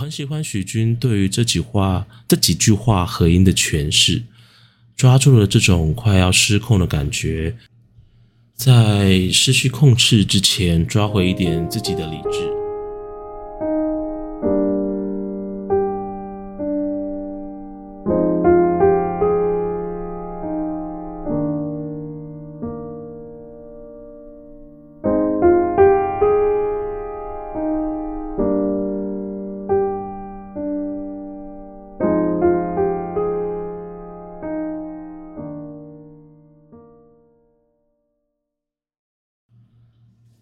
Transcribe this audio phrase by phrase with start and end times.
[0.00, 4.22] 很喜欢许君对于这几话这几句话合音的诠释，
[4.96, 7.54] 抓住了这种快要失控的感觉，
[8.54, 12.59] 在失去控制之前，抓回一点自己的理智。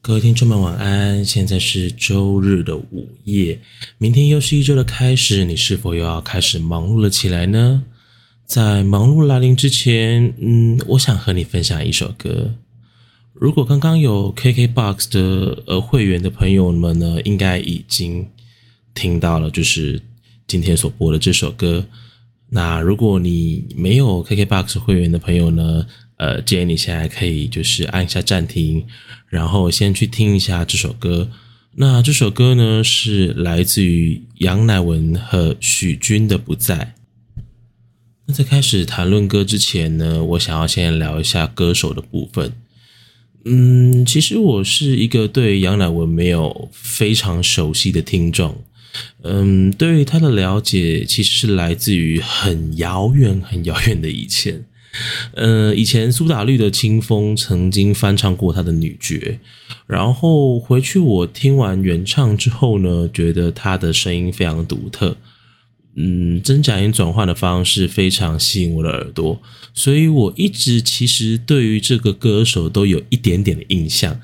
[0.09, 1.23] 各位听众们，晚安！
[1.23, 3.61] 现在是周日的午夜，
[3.99, 7.85] 明天又是一周的开始，你是否又要开始忙碌了起来呢？
[8.47, 12.55] 在忙碌来临之前，嗯，我想和你分享一首歌。
[13.35, 18.27] 如果刚刚有 KKBOX 的呃会员的朋友们呢，应该已经
[18.95, 20.01] 听到了，就是
[20.47, 21.85] 今天所播的这首歌。
[22.49, 25.85] 那如果你没有 KKBOX 会员的朋友呢？
[26.19, 28.85] 呃，建议你现在可以就是按一下暂停，
[29.29, 31.31] 然后先去听一下这首歌。
[31.77, 36.95] 那这首歌呢是来自于杨乃文和许君的《不在》。
[38.27, 42.53] 那在开始谈论歌之前呢，我想要先聊一下歌手的部分。
[43.45, 48.65] 嗯，其实我是一个对杨乃文没有非常熟悉的听众。
[49.23, 54.65] 嗯，对于他的了解其实是来自于很遥远、很遥远的以前。
[55.35, 59.41] 呃，以前苏打绿的清风曾经翻唱过他的女爵，
[59.87, 65.17] 然后回去我听完原唱之后呢，觉得他的声音非常独特，
[65.97, 69.41] 嗯，真假音转换的方式非常吸引我的耳朵，
[69.75, 74.21] 所以我一直其实对于这个歌手都有一点点的印象，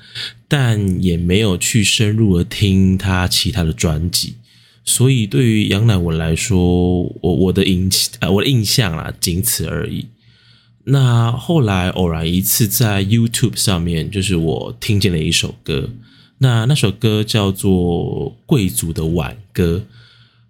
[0.47, 4.35] 但也没有去深入的听他其他的专辑，
[4.85, 10.05] 所以对于杨乃文来说，我我的印呃我的印象啊，仅此而已。
[10.87, 15.89] 那后来偶然一次在 YouTube 上面，就是我听见了一首歌，
[16.37, 19.83] 那那首歌叫做《贵族的挽歌》，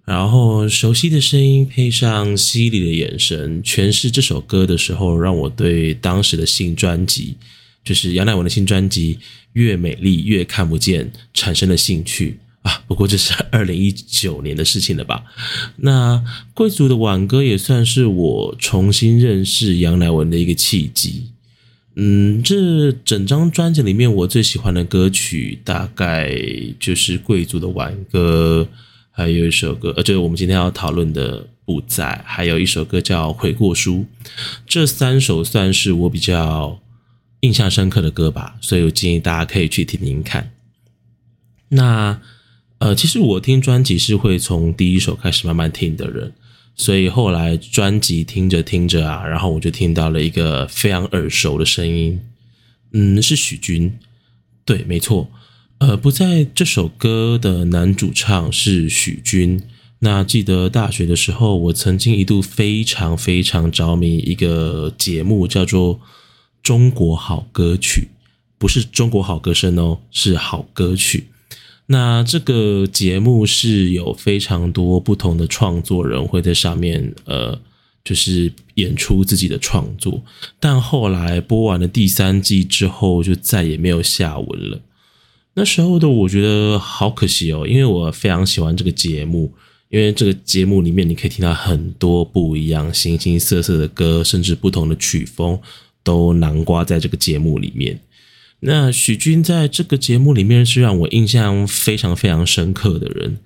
[0.03, 7.37] 然后熟悉的声音配上犀利的眼神诠释这首歌的时候，让我对当时的新专辑，
[7.83, 9.15] 就是杨乃文的新专辑
[9.53, 12.39] 《越美丽越看不见》产生了兴趣。
[12.65, 15.23] 啊，不过这是二零一九年的事情了吧？
[15.77, 16.23] 那
[16.55, 21.27] 贵族的挽歌也算是我重新认识杨乃文的一个契机。
[21.95, 26.35] 嗯，这整张专辑里面我最喜欢的歌曲大概
[26.79, 28.67] 就是贵族的挽歌，
[29.11, 34.07] 还有一首歌，呃，就是我们今天要讨论的不在，还有一首歌叫悔过书。
[34.65, 36.79] 这三首算是我比较
[37.41, 40.51] 印象深刻的歌吧，所以我建议大家可以去听听看。
[41.69, 42.19] 那。
[42.85, 46.31] 呃，其实我听专辑是会从第一首开始慢慢听的人，
[46.75, 52.21] 所以后来专辑听着听着啊，然后我就听到了一个非常耳熟的声音，
[52.91, 53.91] 嗯，是许君，
[54.65, 55.31] 对，没错，
[55.79, 59.63] 呃，不在这首歌的男主唱是许君。
[60.01, 65.95] 那记得大学的时候，我曾经一度非常非常着迷一个节目，叫做
[66.61, 68.01] 《中国好歌曲》，
[68.59, 71.29] 不是中国好歌声哦，是好歌曲。
[71.87, 77.59] 那这个节目是有非常多不同的创作人会在上面，呃，
[78.03, 80.23] 就是演出自己的创作。
[80.59, 84.81] 但后来播完了第三季之后，就再也没有下文了。
[85.53, 89.53] 那时候的我觉得好可惜哦，因为我非常喜欢这个节目，
[89.89, 95.57] 因为这个节目里面你可以听到很多不一样、形形色色的歌，甚至不同的曲风
[96.03, 97.99] 都南瓜在这个节目里面。
[98.67, 103.37] 那许君在这个节目里面是让我印象非常非常深刻的人，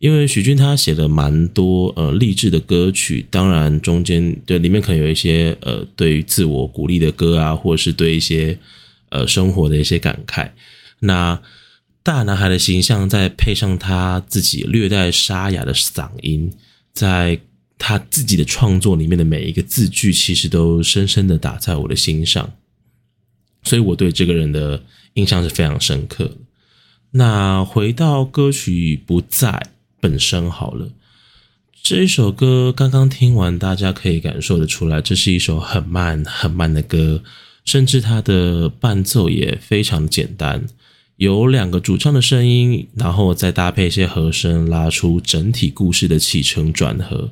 [0.00, 8.58] 因为许君他写了蛮多呃励志的歌曲，当然中间对里面可能有一些呃对于自我鼓励的歌啊，或者是对一些
[9.08, 10.50] 呃生活的一些感慨。
[11.00, 11.40] 那
[12.02, 16.52] 大男孩的形象再配上他自己略带沙哑的嗓音，
[16.92, 17.40] 在
[17.78, 22.52] 他自己的创作里面的每一个字句，其实都深深的打在我的心上。
[23.66, 24.80] 所以我对这个人的
[25.14, 26.30] 印象是非常深刻。
[27.10, 29.70] 那回到歌曲不在
[30.00, 30.88] 本身好了，
[31.82, 37.22] 这一首歌刚刚听完，大家可以感受得出来，这是一首很慢很慢的歌，
[37.64, 40.66] 甚至它的伴奏也非常简单，
[41.16, 47.30] 有两个主唱的声音，然后再搭配一些和声，拉出整体故事的起承转合。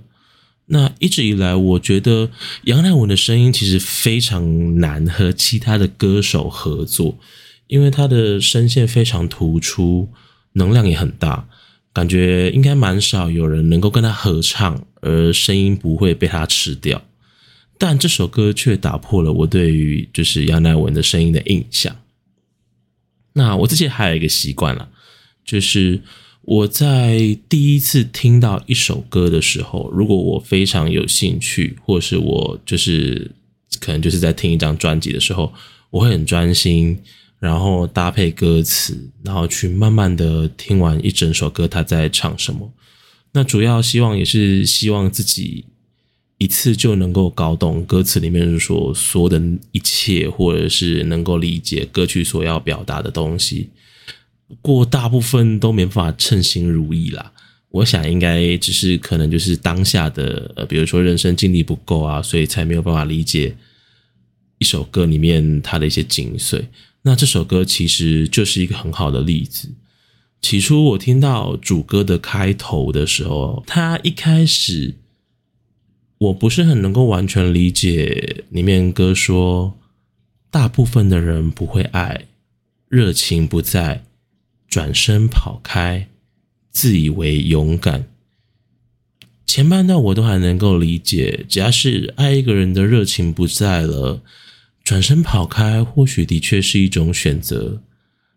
[0.66, 2.30] 那一直以来，我觉得
[2.62, 7.18] 杨乃文的声音其实非常难和其他的歌手合作，
[7.66, 10.08] 因为他的声线非常突出，
[10.54, 11.48] 能量也很大。
[11.92, 17.02] 感觉应该蛮少有人能够跟他合唱，而声音不会被他吃掉。
[17.78, 21.96] 但这首歌却打破了我对于就是杨乃文的声音的印象。
[23.34, 24.88] 那我自己还有一个习惯了，
[25.44, 26.00] 就是
[26.46, 33.30] 我在第一次听到一首歌的时候，如果我非常有兴趣，或是我就是
[33.80, 35.52] 可能就是在听一张专辑的时候，
[35.90, 36.98] 我会很专心，
[37.38, 42.72] 然后搭配歌词，然后去慢慢的听完一整首歌他在唱什么。
[43.32, 45.64] 那主要希望也是希望自己。
[46.36, 53.70] 一次就能够搞懂歌词里面所说的一切，或者是能够理解歌曲所要表达的东西。
[54.46, 57.32] 不过大部分都没办法称心如意啦。
[57.70, 63.56] 我想应该只是可能就是当下的呃，比如说人生经历不够啊，所以才没有办法理解
[64.58, 66.64] 一首歌里面它的一些精髓。
[67.02, 69.70] 那这首歌其实就是一个很好的例子。
[70.40, 74.94] 起初我听到主歌的开头的时候，它一开始。
[76.16, 79.76] 我不是很能够完全理解里面歌说，
[80.50, 82.26] 大部分的人不会爱，
[82.88, 84.04] 热情不在，
[84.74, 86.08] 转身跑开，
[86.72, 88.08] 自以为勇敢。
[89.46, 94.20] 前半段我都还能够理解，只要是爱一个人的热情不在了，
[94.82, 97.82] 转身跑开，或许的确是一种选择。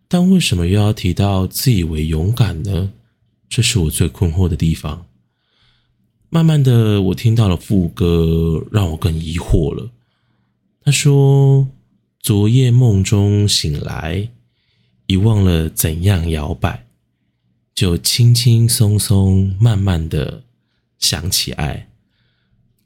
[0.08, 2.92] 但为什么又要提到自以为勇敢呢？
[3.50, 5.08] 这是我最困惑的地方。
[6.30, 9.90] 慢慢的，我听到了副歌，让我更疑惑了。
[10.84, 11.68] 他说
[12.22, 14.30] ：“昨夜梦中醒来，
[15.08, 16.86] 遗忘了怎样摇摆，
[17.74, 20.44] 就轻轻松松，慢慢的
[21.00, 21.90] 想起爱。”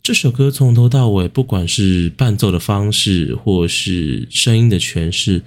[0.04, 5.44] 这首歌从头到尾，不管是伴奏的方式，或是声音的诠释，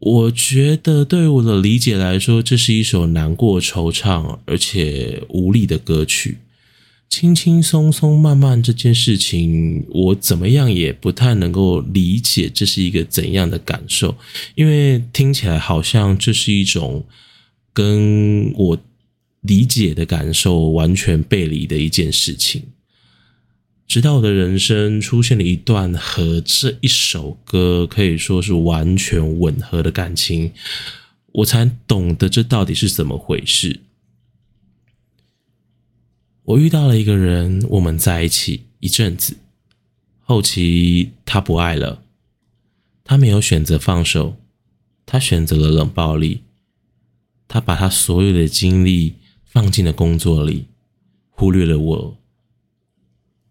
[0.00, 6.38] 我觉得对我的理解来说，这是一首难过、惆怅而且无力的歌曲。
[7.08, 14.16] 轻轻松松、慢慢这件事情，我怎么样也不太能够理解这是一个怎样的感受，
[14.54, 17.06] 因为听起来好像这是一种
[17.72, 18.78] 跟我
[19.40, 22.64] 理解的感受完全背离的一件事情。
[23.88, 30.52] 直到我的人生出现了一段和这一首歌可以说是完全吻合的感情，
[31.32, 33.80] 我才懂得这到底是怎么回事。
[36.46, 39.36] 我遇到了一个人，我们在一起一阵子，
[40.20, 42.04] 后期他不爱了，
[43.02, 44.36] 他没有选择放手，
[45.04, 46.42] 他选择了冷暴力，
[47.48, 50.66] 他把他所有的精力放进了工作里，
[51.30, 52.16] 忽略了我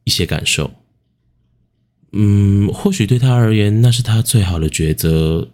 [0.06, 0.72] 一些感受。
[2.14, 5.50] 嗯，或许对他而言，那是他最好的抉择。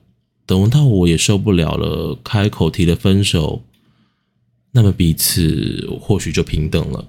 [0.46, 3.64] 等到我也受不了了，开口提了分手，
[4.74, 7.08] 那么彼此或许就平等了。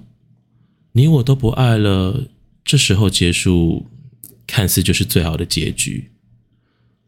[0.95, 2.25] 你我都不爱了，
[2.63, 3.87] 这时候结束，
[4.45, 6.11] 看似就是最好的结局。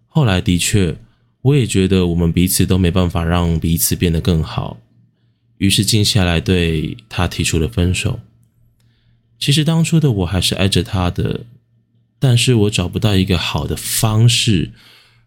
[0.08, 0.98] 后来的确，
[1.42, 4.80] 我也觉得我们彼此都没办法让彼此变得更好，
[5.60, 8.20] 于是静下来对他提出了分手。
[9.38, 11.46] 其实当初的我还是爱着他的，
[12.18, 14.72] 但是我找不到一个好的方式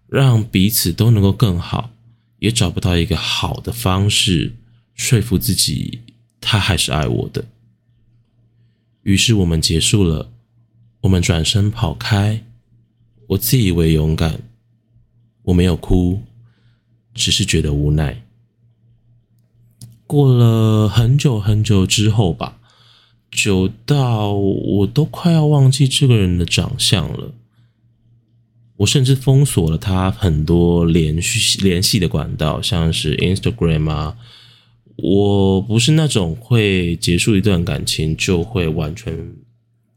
[0.09, 1.91] 让彼此都能够更好，
[2.41, 4.57] 也找不到一个好的方式
[4.95, 6.01] 说服自己
[6.41, 7.45] 他还是爱我的。
[9.09, 10.31] 于是我们结束了，
[11.01, 12.45] 我们转身跑开。
[13.29, 14.43] 我自以为勇敢，
[15.45, 16.21] 我没有哭，
[17.15, 18.23] 只是觉得无奈。
[20.07, 22.59] 过了很久很久之后吧，
[23.31, 27.33] 久到我都快要忘记这个人的长相了。
[28.77, 34.19] 我甚至封锁了他很多连续联系的管道，像是 Instagram 啊。
[35.01, 39.17] 我不是那种会结束一段感情就会完全，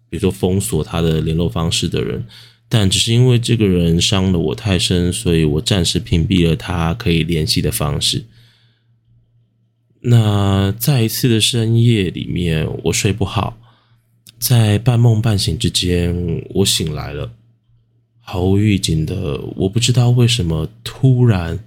[0.10, 2.24] 比如说封锁他的联络方式的人，
[2.70, 8.26] 但只是因为这个人伤了我太深，所以我暂时屏蔽了他可以联系的方式。
[10.02, 13.58] 那在一次的深夜里面，我睡不好，
[14.38, 17.32] 在半梦半醒之间，我醒来了，
[18.20, 21.60] 毫无预警的，我不知道为什么突然。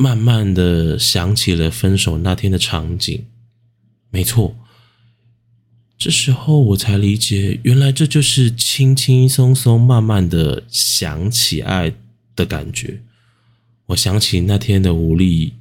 [0.00, 3.26] 慢慢的想起了分手那天的场景，
[4.10, 4.56] 没错，
[5.98, 11.92] 这时候我才理解，原来这就是轻轻松松、慢慢的想起爱
[12.36, 13.02] 的感觉。
[13.86, 15.54] 我想起那天的无力，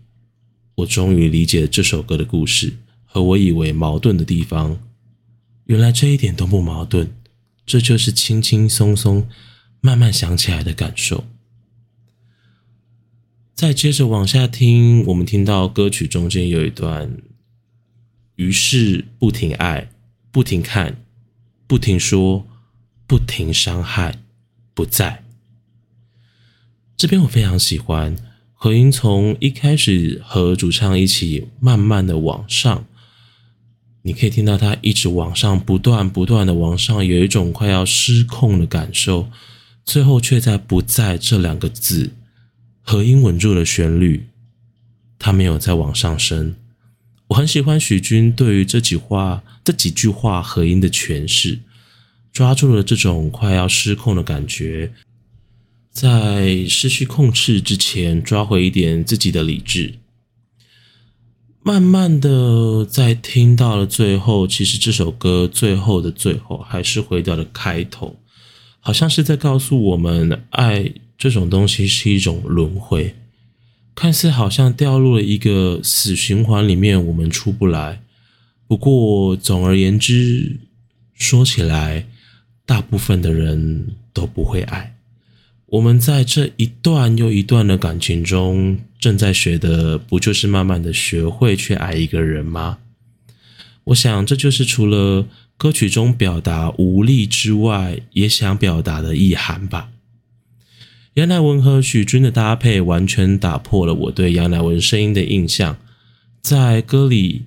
[0.75, 2.75] 我终于理解这首歌的故事
[3.06, 4.79] 和我以为矛盾的地方，
[5.65, 7.12] 原来这一点都不矛盾，
[7.65, 9.27] 这就是轻轻松松、
[9.82, 11.25] 慢慢想起来的感受。
[13.58, 17.18] 再接着往下听，我们听到歌曲中间有一段
[18.36, 19.90] 于是不停爱，
[20.32, 21.04] 不停看，
[21.66, 22.46] 不停说，
[23.08, 24.20] 不停伤害，
[24.76, 25.24] 不在。
[26.96, 28.16] 这边我非常喜欢
[28.54, 32.86] 何音从一开始和主唱一起慢慢的往上，
[34.04, 39.32] 你可以听到他一直往上，不断不断的往上，有一种快要失控的感受，
[39.84, 42.12] 最后却在不在这两个字，
[42.89, 44.27] 和音稳住了旋律，
[45.20, 46.56] 它没有再往上升。
[47.27, 51.60] 我很喜欢许君对于这几话、这几句话和音的诠释，
[52.32, 54.94] 抓住了这种快要失控的感觉，
[55.91, 59.96] 在失去控制之前，抓回一点自己的理智。
[61.62, 68.17] 慢慢的，在听到了最后，其实这首歌最后的最后，还是回到了开头，
[68.79, 73.16] 好像是在告诉我们，爱这种东西是一种轮回。
[73.96, 78.02] 看似好像掉入了一个死循环里面，我们出不来。
[78.68, 80.58] 不过，总而言之，
[81.16, 82.06] 说起来，
[82.66, 84.96] 大部分的人都不会爱。
[85.66, 92.78] 我们在这一段又一段的感情中，正在学的，不就是慢慢的学会去爱一个人吗？
[93.86, 95.26] 我想，这就是除了
[95.58, 99.90] 歌曲中表达无力之外，也想表达的意涵吧。
[101.18, 105.76] 杨乃文和许君的搭配完全打破了我对杨乃文声音的印象。
[106.44, 107.46] 在歌里，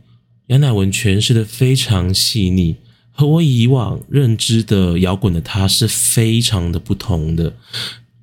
[0.49, 2.75] 杨乃文诠释的非常细腻，
[3.13, 7.55] 和我以往认知的摇滚的他是非常的不同的，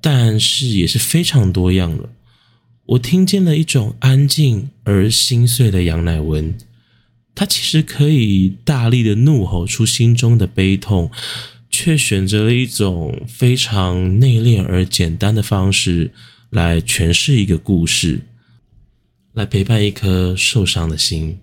[0.02, 2.10] 但是也是非常多样的。
[2.84, 6.58] 我听见了一种安静而心碎的杨乃文，
[7.34, 11.10] 他其实可以大力的怒吼出心中的悲痛。
[11.80, 16.10] 却选择了一种非常内敛而简单的方式
[16.50, 18.18] 来诠释一个故事，
[19.32, 21.38] 来陪伴一颗受伤的心。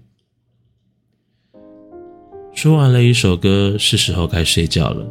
[2.54, 5.10] 说完了一首歌，是时候该睡觉了。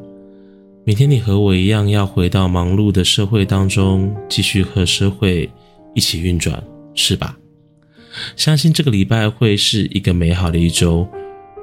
[0.85, 5.51] 明天你和我一样要回到忙碌的社会当中，继续和社会
[5.95, 6.63] 一起运转，
[6.95, 7.39] 是吧？
[8.37, 11.09] 相信这个礼拜会是一个美好的一周。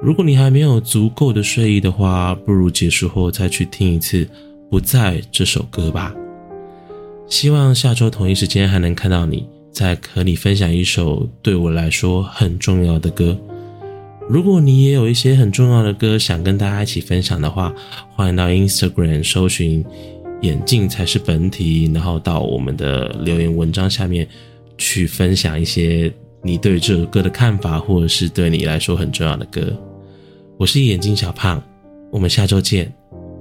[0.02, 4.24] 如果你还没有足够的睡意的话，不如结束后再去听一次
[4.68, 6.12] 《不在》这首歌吧。
[7.28, 13.38] 希望下周同一时间还能看到你，再和你分享一首对我来说很重要的歌。
[14.28, 17.72] 如果你也有一些很重要的歌想跟大家一起分享的话，
[18.16, 19.84] 欢迎到 Instagram 搜寻
[20.42, 24.26] “眼镜才是本体”，然后到我们的留言文章下面
[24.76, 29.72] 去分享一些你对这首歌的看法，或者是对你来说很重要的歌。
[30.62, 31.60] 我是眼镜小胖，
[32.12, 32.88] 我们下周见，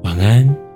[0.01, 0.71] 晚安。